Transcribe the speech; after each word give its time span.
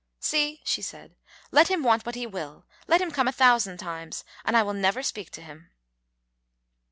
"See," 0.19 0.61
she 0.63 0.81
said, 0.81 1.15
"let 1.51 1.67
him 1.67 1.83
want 1.83 2.07
what 2.07 2.15
he 2.15 2.25
will, 2.25 2.65
let 2.87 2.99
him 3.01 3.11
come 3.11 3.27
a 3.27 3.31
thousand 3.31 3.77
times, 3.77 4.23
and 4.43 4.57
I 4.57 4.63
will 4.63 4.73
never 4.73 5.03
speak 5.03 5.29
to 5.33 5.43
him." 5.43 5.69